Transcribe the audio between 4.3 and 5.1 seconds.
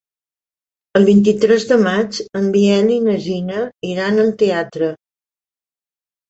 teatre.